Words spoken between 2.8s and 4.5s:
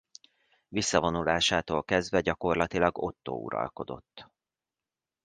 Ottó uralkodott.